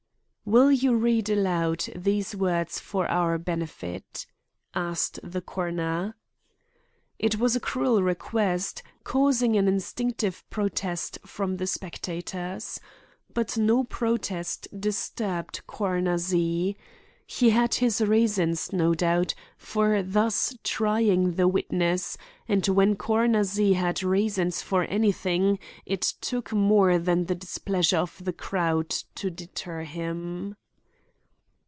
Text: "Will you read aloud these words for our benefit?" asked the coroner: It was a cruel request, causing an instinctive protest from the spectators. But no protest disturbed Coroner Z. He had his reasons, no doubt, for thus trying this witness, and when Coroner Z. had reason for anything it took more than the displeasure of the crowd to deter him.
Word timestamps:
"Will 0.43 0.69
you 0.71 0.95
read 0.97 1.29
aloud 1.29 1.85
these 1.95 2.35
words 2.35 2.77
for 2.77 3.07
our 3.07 3.37
benefit?" 3.37 4.25
asked 4.75 5.17
the 5.23 5.39
coroner: 5.39 6.15
It 7.17 7.37
was 7.39 7.55
a 7.55 7.59
cruel 7.61 8.03
request, 8.03 8.83
causing 9.05 9.55
an 9.55 9.69
instinctive 9.69 10.43
protest 10.49 11.19
from 11.25 11.55
the 11.55 11.67
spectators. 11.67 12.81
But 13.33 13.55
no 13.57 13.85
protest 13.85 14.67
disturbed 14.77 15.61
Coroner 15.67 16.17
Z. 16.17 16.75
He 17.33 17.51
had 17.51 17.75
his 17.75 18.01
reasons, 18.01 18.73
no 18.73 18.93
doubt, 18.93 19.35
for 19.57 20.03
thus 20.03 20.53
trying 20.65 21.35
this 21.35 21.45
witness, 21.45 22.17
and 22.45 22.67
when 22.67 22.97
Coroner 22.97 23.45
Z. 23.45 23.71
had 23.71 24.03
reason 24.03 24.51
for 24.51 24.83
anything 24.83 25.57
it 25.85 26.01
took 26.19 26.51
more 26.51 26.99
than 26.99 27.27
the 27.27 27.35
displeasure 27.35 27.99
of 27.99 28.21
the 28.25 28.33
crowd 28.33 28.89
to 29.15 29.29
deter 29.29 29.83
him. 29.83 30.57